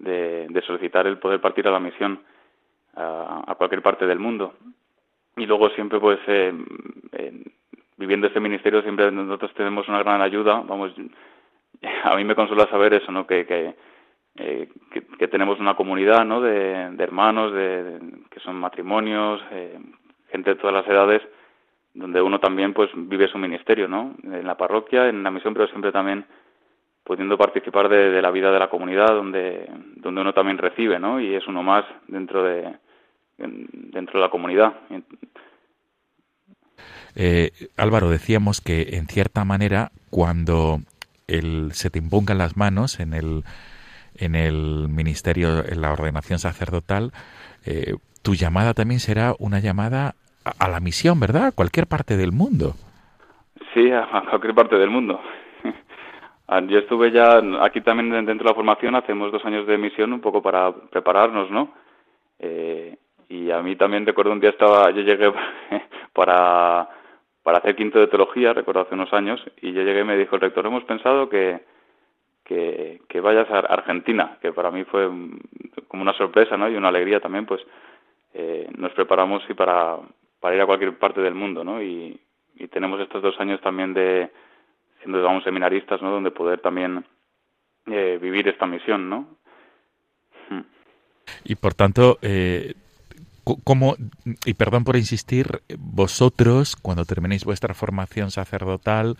[0.01, 2.21] de, de solicitar el poder partir a la misión
[2.97, 4.55] a, cualquier parte del mundo.
[5.37, 6.53] Y luego siempre, pues, eh,
[7.97, 10.63] viviendo este ministerio, siempre nosotros tenemos una gran ayuda.
[10.67, 10.93] Vamos,
[12.05, 13.27] a mí me consuela saber eso, ¿no?
[13.27, 13.75] Que, que,
[14.37, 14.69] eh,
[15.19, 16.41] que, tenemos una comunidad, ¿no?
[16.41, 17.99] De, hermanos, de,
[18.31, 19.79] que son matrimonios, eh,
[20.31, 21.23] gente de todas las edades,
[21.95, 24.15] donde uno también, pues, vive su ministerio, ¿no?
[24.23, 26.25] En la parroquia, en la misión, pero siempre también
[27.05, 31.21] pudiendo participar de, la vida de la comunidad donde, donde uno también recibe, ¿no?
[31.21, 32.75] Y es uno más dentro de,
[33.39, 34.75] dentro de la comunidad.
[37.15, 40.81] Eh, Álvaro, decíamos que en cierta manera cuando
[41.27, 43.45] el, se te impongan las manos en el,
[44.17, 47.13] en el ministerio, en la ordenación sacerdotal,
[47.65, 51.47] eh, tu llamada también será una llamada a, la misión, ¿verdad?
[51.47, 52.75] A cualquier parte del mundo.
[53.75, 55.21] Sí, a, cualquier parte del mundo.
[56.49, 60.13] Ah, yo estuve ya aquí también dentro de la formación, hacemos dos años de misión
[60.13, 61.73] un poco para prepararnos, ¿no?
[62.39, 62.97] Eh,
[63.29, 65.33] y a mí también recuerdo un día estaba, yo llegué
[66.13, 66.89] para,
[67.43, 70.37] para hacer quinto de teología, recuerdo hace unos años, y yo llegué y me dijo
[70.37, 71.61] el rector, hemos pensado que,
[72.45, 75.09] que, vayas a Argentina, que para mí fue
[75.89, 76.69] como una sorpresa, ¿no?
[76.69, 77.61] Y una alegría también, pues
[78.35, 79.99] eh, nos preparamos y para,
[80.39, 81.83] para ir a cualquier parte del mundo, ¿no?
[81.83, 82.21] Y,
[82.55, 84.31] y tenemos estos dos años también de
[85.01, 86.11] siendo vamos seminaristas, ¿no?
[86.11, 87.05] Donde poder también
[87.87, 89.27] eh, vivir esta misión, ¿no?
[91.45, 92.75] Y por tanto, eh,
[93.65, 93.97] ¿cómo,
[94.45, 99.17] y perdón por insistir, vosotros, cuando terminéis vuestra formación sacerdotal,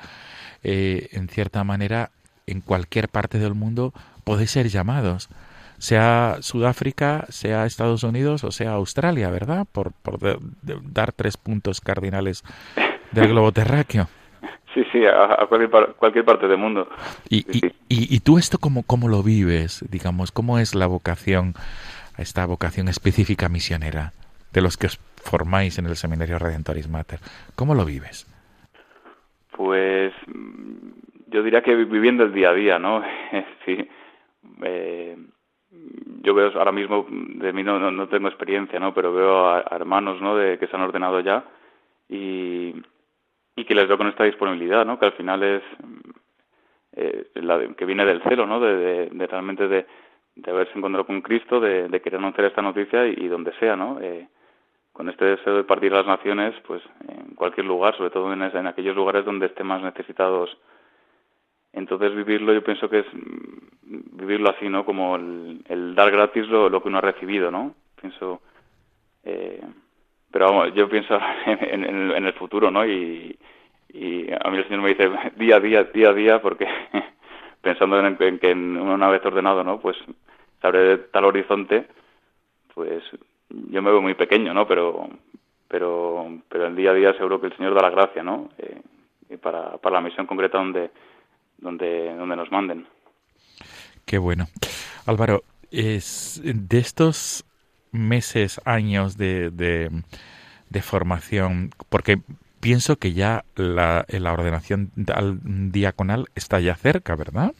[0.65, 2.11] eh, en cierta manera,
[2.47, 3.93] en cualquier parte del mundo,
[4.25, 5.29] podéis ser llamados,
[5.79, 9.67] sea Sudáfrica, sea Estados Unidos o sea Australia, ¿verdad?
[9.71, 10.19] Por, por
[10.63, 12.43] dar tres puntos cardinales
[13.13, 14.09] del globo terráqueo.
[14.75, 16.87] Sí, sí, a, cualquier, parte del mundo.
[17.31, 19.83] ¿Y, y, y, tú esto cómo, cómo lo vives?
[19.89, 21.55] Digamos, ¿cómo es la vocación,
[22.19, 24.13] esta vocación específica misionera
[24.53, 27.21] de los que os formáis en el Seminario Redentoris Mater?
[27.55, 28.27] ¿Cómo lo vives?
[29.57, 30.13] Pues
[31.29, 33.03] yo diría que viviendo el día a día, ¿no?
[33.65, 33.89] sí.
[34.63, 35.17] Eh,
[36.23, 38.95] yo veo ahora mismo, de mí no, no, tengo experiencia, ¿no?
[38.95, 40.37] Pero veo a, hermanos, ¿no?
[40.37, 41.45] De que se han ordenado ya
[42.09, 42.75] y,
[43.55, 44.99] y que les veo con esta disponibilidad, ¿no?
[44.99, 45.63] Que al final es
[46.93, 48.59] eh, la que viene del celo, ¿no?
[48.61, 49.87] De, de, realmente de,
[50.37, 53.99] de, haberse encontrado con Cristo, de, de querer anunciar esta noticia y, donde sea, ¿no?
[54.01, 54.29] Eh,
[54.93, 58.67] con este deseo de partir las naciones, pues en cualquier lugar, sobre todo en, en
[58.67, 60.57] aquellos lugares donde estén más necesitados
[61.77, 64.85] entonces vivirlo yo pienso que es mm, vivirlo así, ¿no?
[64.85, 67.75] Como el, dar gratis lo, lo, que uno ha recibido, ¿no?
[68.01, 68.41] Pienso...
[69.25, 69.61] Eh,
[70.33, 72.85] pero vamos, yo pienso en, en, el futuro, ¿no?
[72.87, 73.39] Y,
[73.91, 76.67] y a mí el Señor me dice día a día, día a día, porque
[77.61, 79.79] pensando en, que una vez ordenado, ¿no?
[79.79, 79.97] Pues
[80.61, 81.87] se abre tal horizonte,
[82.75, 83.03] pues
[83.49, 84.67] yo me veo muy pequeño, ¿no?
[84.67, 85.09] Pero
[85.69, 88.51] pero pero el día a día seguro que el Señor da la gracia, ¿no?
[88.59, 90.91] Eh, para, para la misión concreta donde
[91.59, 92.87] donde, donde nos manden.
[94.05, 94.47] Qué bueno.
[95.07, 97.45] Álvaro, es de estos
[97.93, 102.19] meses, años de, de, formación, porque
[102.61, 107.55] pienso que ya la, la ordenación diaconal está ya cerca, ¿verdad?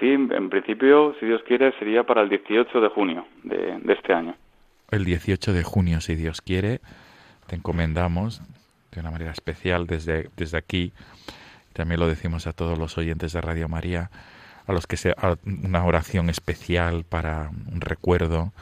[0.00, 4.34] Sí, en principio, si Dios quiere, sería para el 18 de junio de, este año.
[4.90, 6.80] El 18 de junio, si Dios quiere,
[7.46, 8.40] te encomendamos
[8.90, 10.92] de una manera especial desde, desde aquí
[11.72, 14.10] también lo decimos a todos los oyentes de Radio María,
[14.66, 18.52] a los que sea una oración especial para un recuerdo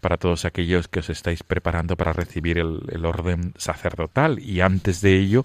[0.00, 5.18] para todos aquellos que os estáis preparando para recibir el, orden sacerdotal y antes de
[5.18, 5.44] ello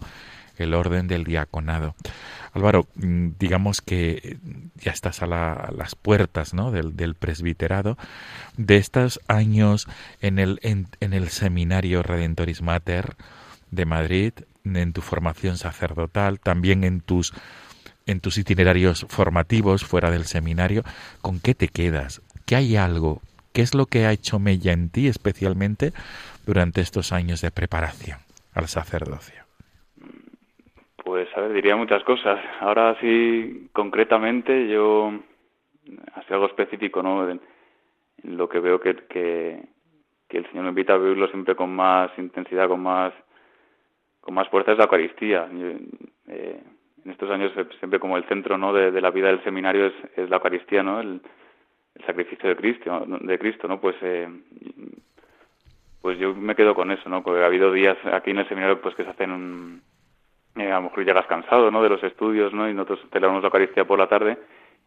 [0.57, 1.95] el orden del diaconado.
[2.53, 4.37] Álvaro, mm, digamos que
[4.75, 6.71] ya estás a, las puertas ¿no?
[6.71, 7.97] del, presbiterado.
[8.57, 9.87] De estos años
[10.21, 13.15] en el, en el seminario Redentoris Mater
[13.71, 14.33] de Madrid,
[14.65, 17.33] en tu formación sacerdotal, también en tus
[18.07, 20.83] en tus itinerarios formativos fuera del seminario,
[21.21, 22.21] ¿con qué te quedas?
[22.45, 23.21] ¿Qué hay algo?
[23.53, 25.93] ¿Qué es lo que ha hecho mella en ti especialmente
[26.45, 28.19] durante estos años de preparación
[28.53, 29.40] al sacerdocio?
[31.53, 32.39] Diría muchas cosas.
[32.59, 35.11] Ahora sí, concretamente, yo,
[36.13, 37.29] hace algo específico, ¿no?
[37.29, 37.41] En,
[38.23, 39.67] lo que veo que, que,
[40.29, 43.13] el Señor me invita a vivirlo siempre con más intensidad, con más
[44.21, 45.49] con más fuerza es la Eucaristía.
[46.27, 46.61] Eh,
[47.03, 48.71] en estos años siempre como el centro ¿no?
[48.71, 50.99] de, la vida del seminario es, la Eucaristía, ¿no?
[50.99, 51.21] El,
[52.05, 53.79] sacrificio de Cristo, de Cristo, ¿no?
[53.79, 54.27] Pues eh,
[56.01, 57.21] pues yo me quedo con eso, ¿no?
[57.21, 59.81] Porque ha habido días aquí en el seminario pues que se hacen un
[60.55, 61.81] eh, a lo mejor llegas cansado, ¿no?
[61.81, 62.69] De los estudios, ¿no?
[62.69, 64.37] Y nosotros celebramos la Eucaristía por la tarde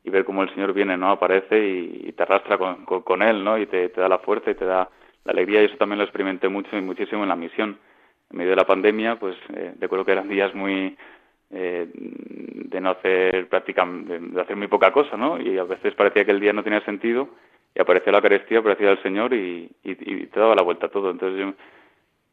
[0.05, 1.11] y ver cómo el Señor viene, ¿no?
[1.11, 3.59] Aparece y, te arrastra con, con, Él, ¿no?
[3.59, 4.89] Y te, da la fuerza y te da
[5.25, 7.79] la alegría y eso también lo experimenté mucho y muchísimo en la misión
[8.31, 10.97] en medio de la pandemia, pues eh, recuerdo que eran días muy
[11.51, 15.41] eh, de no hacer prácticamente, de hacer muy poca cosa, ¿no?
[15.41, 17.29] Y a veces parecía que el día no tenía sentido
[17.75, 19.95] y aparecía la Eucaristía, aparecía el Señor y, y,
[20.27, 21.11] te daba la vuelta a todo.
[21.11, 21.55] Entonces yo,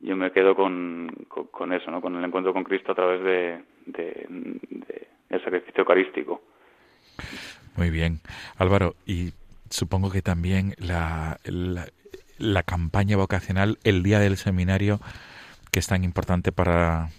[0.02, 1.10] yo me quedo con,
[1.52, 2.02] con, eso, ¿no?
[2.02, 4.26] Con el encuentro con Cristo a través de, de,
[4.70, 6.42] de el sacrificio eucarístico.
[7.76, 8.20] Muy bien.
[8.58, 9.32] Álvaro, y
[9.70, 11.40] supongo que también la,
[12.38, 15.00] la, campaña vocacional, el día del seminario,
[15.72, 17.10] que es tan importante para,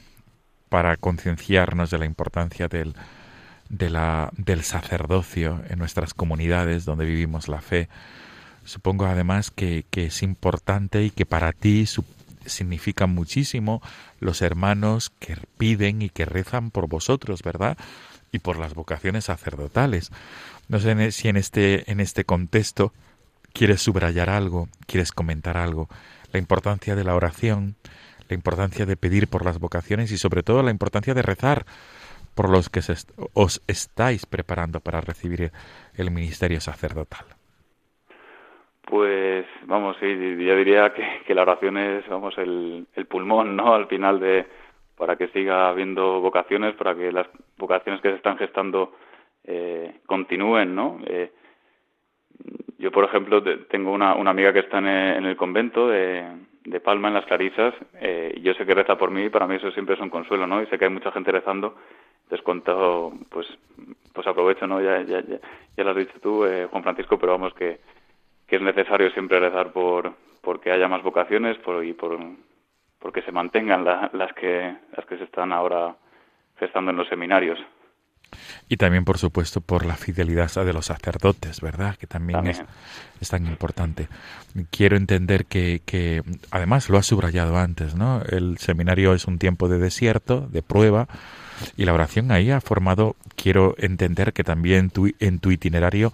[0.68, 2.94] para concienciarnos de la importancia del,
[3.68, 7.88] de la, del sacerdocio en nuestras comunidades donde vivimos la fe.
[8.64, 11.86] Supongo además que, que es importante y que para ti
[12.46, 13.82] significa muchísimo
[14.20, 17.76] los hermanos que piden y que rezan por vosotros, ¿verdad?
[18.30, 20.10] Y por las vocaciones sacerdotales.
[20.68, 22.92] No sé si en este, en este contexto
[23.52, 25.88] quieres subrayar algo, quieres comentar algo,
[26.32, 27.76] la importancia de la oración,
[28.28, 31.66] la importancia de pedir por las vocaciones y sobre todo la importancia de rezar
[32.34, 32.80] por los que
[33.34, 35.52] os estáis preparando para recibir
[35.94, 37.26] el ministerio sacerdotal?
[38.92, 43.72] Pues vamos, sí, yo diría que, la oración es, vamos, el, pulmón, ¿no?
[43.72, 44.44] Al final de,
[44.98, 47.26] para que siga habiendo vocaciones, para que las
[47.56, 48.92] vocaciones que se están gestando
[49.44, 50.98] eh, continúen, ¿no?
[51.06, 51.32] Eh,
[52.76, 56.26] yo, por ejemplo, tengo una, una amiga que está en el, convento de,
[56.84, 59.54] Palma, en las Clarisas, eh, y yo sé que reza por mí, y para mí
[59.54, 60.60] eso siempre es un consuelo, ¿no?
[60.60, 61.76] Y sé que hay mucha gente rezando,
[62.28, 63.46] descontado, pues,
[64.12, 64.82] pues aprovecho, ¿no?
[64.82, 67.80] Ya, ya, ya, lo has dicho tú, eh, Juan Francisco, pero vamos que,
[68.52, 72.20] que es necesario siempre rezar por porque haya más vocaciones por, y por
[72.98, 75.96] porque se mantengan las que las que se están ahora
[76.58, 77.58] gestando en los seminarios.
[78.68, 81.96] Y también, por supuesto, por la fidelidad de los sacerdotes, ¿verdad?
[81.96, 82.62] Que también, Es,
[83.22, 84.08] es, tan importante.
[84.70, 88.20] Quiero entender que, que, además, lo has subrayado antes, ¿no?
[88.28, 91.08] El seminario es un tiempo de desierto, de prueba,
[91.76, 96.12] y la oración ahí ha formado, quiero entender que también tu, en tu itinerario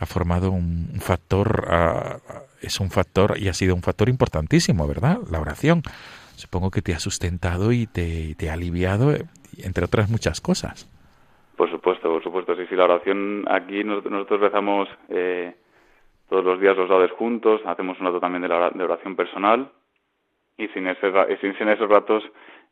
[0.00, 2.18] ha formado un, factor, ah,
[2.62, 5.18] es un factor y ha sido un factor importantísimo, ¿verdad?
[5.30, 5.82] La oración.
[6.36, 9.12] Supongo que te ha sustentado y te, ha aliviado,
[9.62, 10.88] entre otras muchas cosas.
[11.56, 12.54] Por supuesto, por supuesto.
[12.56, 15.54] Sí, sí, la oración aquí nosotros rezamos eh,
[16.28, 19.70] todos los días los laudes juntos, hacemos un rato también de, la, de oración personal
[20.56, 22.22] y sin, ese, sin, esos ratos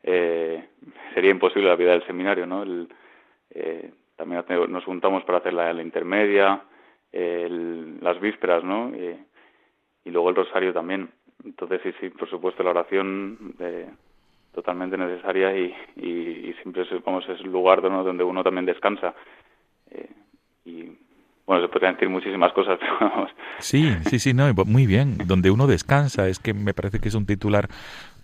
[0.03, 0.69] eh,
[1.15, 2.65] sería imposible la vida del seminario, ¿no?
[3.51, 6.63] Eh, también nos juntamos para hacer la, intermedia,
[7.19, 8.93] las vísperas, ¿no?
[8.95, 11.11] y luego el rosario también.
[11.45, 13.55] Entonces, sí, sí, por supuesto, la oración
[14.57, 19.15] totalmente necesaria y, y, siempre es, vamos, el lugar donde uno también descansa.
[19.91, 20.09] Eh,
[20.65, 20.99] y
[21.47, 25.19] bueno, se pueden decir muchísimas cosas, pero Sí, sí, sí, no, muy bien.
[25.27, 27.69] Donde uno descansa, es que me parece que es un titular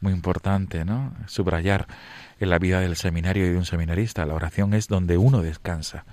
[0.00, 1.12] muy importante, ¿no?
[1.26, 1.86] Subrayar
[2.40, 4.24] en la vida del seminario y de un seminarista.
[4.24, 6.04] La oración es donde uno descansa,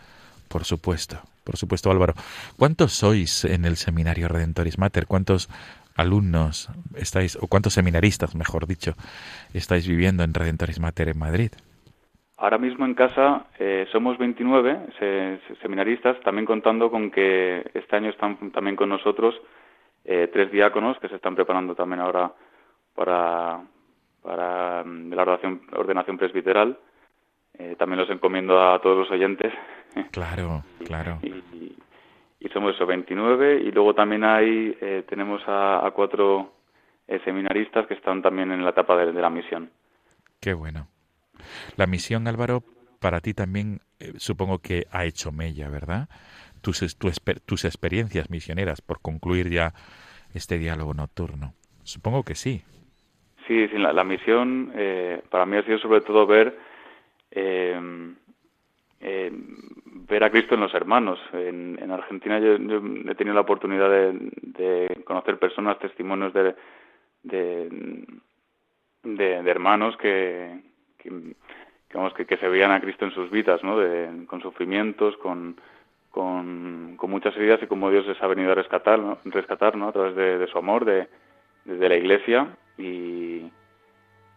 [0.49, 1.21] por supuesto.
[1.49, 2.13] Por supuesto, Álvaro.
[2.59, 5.07] ¿Cuántos sois en el seminario Redentoris Mater?
[5.07, 5.49] ¿Cuántos
[5.97, 8.93] alumnos estáis, o cuántos seminaristas, mejor dicho,
[9.51, 11.49] estáis viviendo en Redentoris Mater en Madrid?
[12.37, 14.93] Ahora mismo en casa eh, somos 29
[15.59, 19.33] seminaristas, también contando con que este año están también con nosotros
[20.05, 22.31] eh, tres diáconos que se están preparando también ahora
[22.93, 23.63] para,
[24.85, 26.77] mm, la ordenación, ordenación presbiteral.
[27.57, 29.51] Eh, también los encomiendo a todos los oyentes.
[30.11, 31.19] Claro, claro.
[31.23, 31.75] y,
[32.39, 36.53] y somos eso, 29 y luego también hay, eh, tenemos a, cuatro
[37.07, 39.69] eh, seminaristas que están también en la etapa de, la misión.
[40.39, 40.87] Qué bueno.
[41.75, 42.63] La misión, Álvaro,
[43.01, 46.07] para ti también eh, supongo que ha hecho mella, ¿verdad?
[46.61, 49.73] Tus, tus experiencias misioneras, por concluir ya
[50.33, 51.53] este diálogo nocturno.
[51.83, 52.61] Supongo que sí.
[53.47, 54.71] Sí, sí la, misión
[55.31, 56.55] para mí ha sido sobre todo ver
[57.31, 57.79] eh,
[58.99, 61.19] ver a Cristo en los hermanos.
[61.33, 66.55] En, Argentina yo, he tenido la oportunidad de, conocer personas, testimonios de,
[69.03, 70.59] de, hermanos que,
[70.97, 71.35] que,
[72.25, 73.77] que, se veían a Cristo en sus vidas, ¿no?
[74.27, 75.55] con sufrimientos, con,
[76.11, 79.17] con, muchas heridas y como Dios les ha venido a rescatar, ¿no?
[79.25, 79.89] rescatar ¿no?
[79.89, 81.07] a través de, su amor, de,
[81.65, 83.51] de la Iglesia y,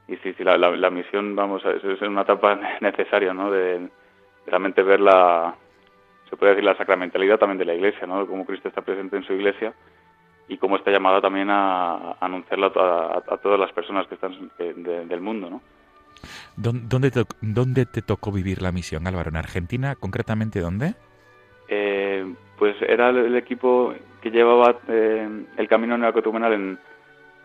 [0.08, 3.50] y sí, sí la, la, misión, vamos, es, es una etapa necesaria, ¿no?
[3.50, 3.88] De,
[4.46, 5.54] realmente ver la,
[6.28, 8.26] se puede decir, la sacramentalidad también de la Iglesia, ¿no?
[8.26, 9.74] Cómo Cristo está presente en su Iglesia
[10.48, 15.50] y cómo está llamada también a, anunciarla a, todas las personas que están del mundo,
[15.50, 15.62] ¿no?
[16.56, 19.30] ¿Dónde te, ¿Dónde te tocó vivir la misión, Álvaro?
[19.30, 19.94] ¿En Argentina?
[19.94, 20.94] ¿Concretamente dónde?
[21.68, 26.78] Eh, pues era el, equipo que llevaba eh, el camino neocatecumenal en,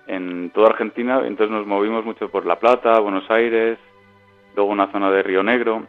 [0.08, 3.80] en toda Argentina, entonces nos movimos mucho por La Plata, Buenos Aires,
[4.56, 5.88] luego una zona de Río Negro,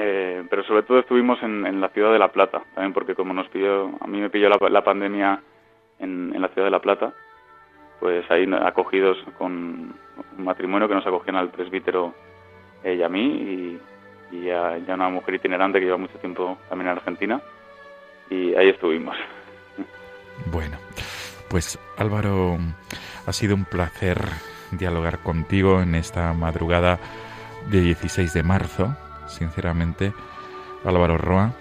[0.00, 3.48] eh, pero sobre todo estuvimos en, la ciudad de La Plata, también porque como nos
[3.48, 5.40] pilló, a mí me pilló la, pandemia
[5.98, 7.12] en, la ciudad de La Plata,
[8.00, 9.52] pues ahí acogidos con
[10.36, 12.14] un matrimonio que nos acogían al presbítero
[12.84, 13.78] ella a mí
[14.30, 17.40] y, y a, una mujer itinerante que lleva mucho tiempo también en Argentina.
[18.30, 19.16] y ahí estuvimos.
[20.46, 20.78] Bueno,
[21.48, 22.58] pues Álvaro,
[23.26, 24.18] ha sido un placer
[24.70, 26.98] dialogar contigo en esta madrugada
[27.70, 28.96] de 16 de marzo,
[29.28, 30.12] sinceramente.
[30.84, 31.52] Álvaro Roa,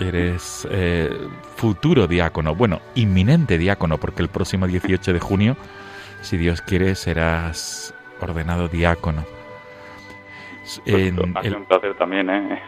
[0.00, 1.10] eres eh,
[1.56, 5.56] futuro diácono, bueno, inminente diácono, porque el próximo 18 de junio,
[6.20, 9.24] si Dios quiere, serás ordenado diácono.
[10.62, 12.62] Pues ha sido un placer también, ¿eh?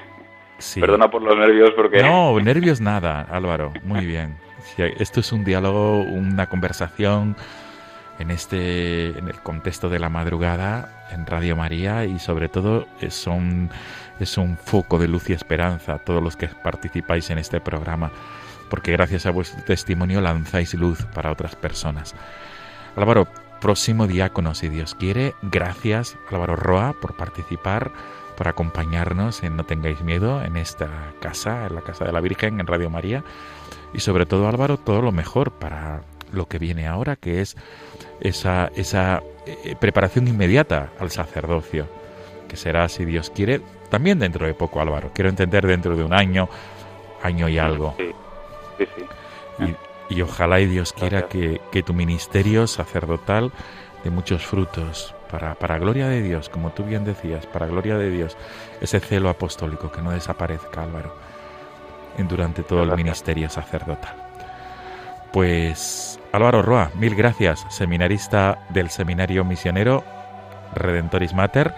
[0.81, 2.03] Perdona por los nervios porque...
[2.03, 4.37] No, nervios nada, Álvaro, muy bien.
[4.77, 7.37] esto es un diálogo, una conversación
[8.19, 13.71] en este en el contexto de la madrugada en Radio María y sobre todo son
[14.21, 18.11] es un foco de luz y esperanza a todos los que participáis en este programa,
[18.71, 22.15] porque gracias a vuestro testimonio lanzáis luz para otras personas.
[22.97, 23.29] Álvaro,
[23.61, 27.91] próximo diácono, si Dios quiere, gracias Álvaro Roa por participar,
[28.37, 30.89] por acompañarnos en No tengáis miedo en esta
[31.21, 33.25] casa, en la Casa de la Virgen, en Radio María,
[33.93, 36.03] y sobre todo Álvaro, todo lo mejor para
[36.33, 37.57] lo que viene ahora, que es
[38.21, 41.89] esa, esa eh, preparación inmediata al sacerdocio,
[42.49, 45.11] que será, si Dios quiere, también dentro de poco, Álvaro.
[45.13, 46.49] Quiero entender dentro de un año,
[47.23, 47.95] año y algo.
[47.97, 48.11] Sí,
[48.79, 49.75] sí, sí.
[50.11, 53.53] Y, ojalá y Dios quiera que, tu ministerio sacerdotal
[54.05, 58.11] de muchos frutos para, para gloria de Dios, como tú bien decías, para gloria de
[58.11, 58.37] Dios,
[58.81, 61.15] ese celo apostólico que no desaparezca, Álvaro,
[62.17, 64.15] en, durante todo el ministerio sacerdotal.
[65.33, 70.03] Pues Álvaro Roa, mil gracias, seminarista del Seminario Misionero
[70.75, 71.75] Redentoris Mater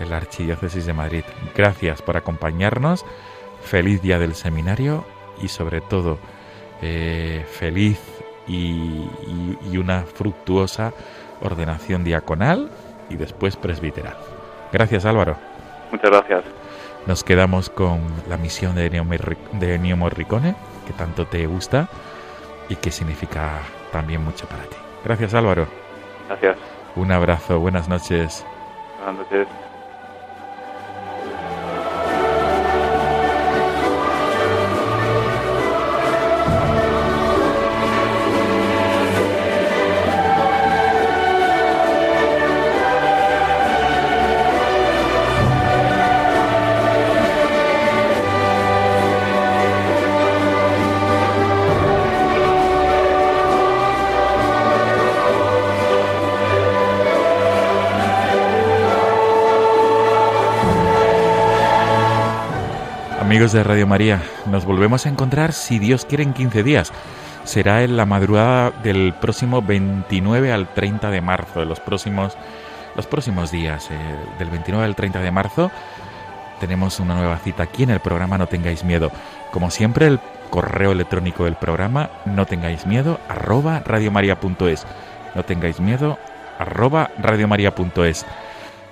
[0.00, 1.24] en la Archidiócesis de Madrid.
[1.54, 3.04] Gracias por acompañarnos.
[3.62, 5.04] Feliz día del seminario
[5.42, 6.18] y sobre todo
[6.82, 8.00] eh, feliz
[8.46, 9.06] y,
[9.76, 10.92] una fructuosa
[11.40, 12.70] ordenación diaconal
[13.08, 14.16] y después presbiteral.
[14.72, 15.36] Gracias Álvaro.
[15.92, 16.44] Muchas gracias.
[17.06, 21.88] Nos quedamos con la misión de Ennio Morricone, que tanto te gusta
[22.68, 23.60] y que significa
[23.92, 24.76] también mucho para ti.
[25.04, 25.66] Gracias Álvaro.
[26.28, 26.56] Gracias.
[26.96, 28.44] Un abrazo, buenas noches.
[28.98, 29.67] Buenas noches.
[63.48, 66.92] Amigos de Radio María, nos volvemos a encontrar si Dios quiere en 15 días.
[67.44, 72.36] Será en la madrugada del próximo 29 al 30 de marzo, los próximos,
[72.94, 73.96] los próximos días, eh,
[74.38, 75.70] del 29 al 30 de marzo.
[76.60, 79.10] Tenemos una nueva cita aquí en el programa No tengáis miedo.
[79.50, 80.20] Como siempre, el
[80.50, 84.86] correo electrónico del programa no tengáis miedo arroba radiomaria.es.
[85.34, 86.18] No tengáis miedo
[86.58, 88.26] arroba radiomaria.es.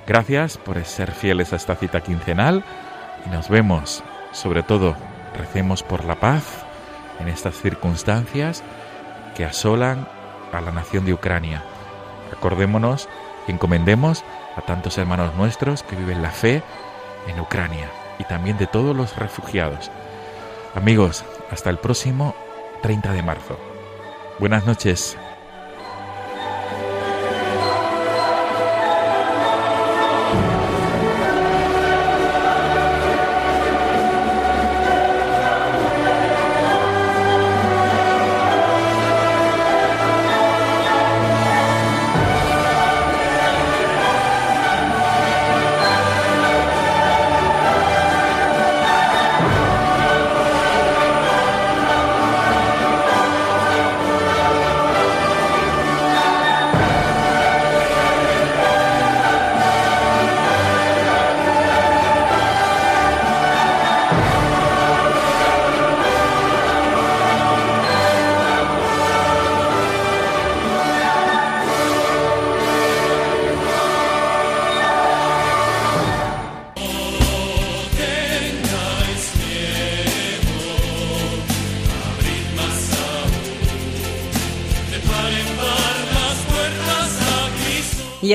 [0.07, 2.65] Gracias por ser fieles a esta cita quincenal
[3.27, 4.03] y nos vemos
[4.37, 4.95] sobre todo,
[5.35, 6.45] recemos por la paz
[7.21, 8.63] en estas circunstancias
[9.35, 10.07] que asolan
[10.53, 11.65] a la nación de Ucrania.
[12.37, 13.09] Acordémonos
[13.49, 14.25] y encomendemos
[14.57, 16.63] a tantos hermanos nuestros que viven la fe
[17.27, 19.91] en Ucrania y también de todos los refugiados.
[20.75, 22.35] Amigos, hasta el próximo
[22.83, 23.59] 30 de marzo.
[24.39, 25.17] Buenas noches.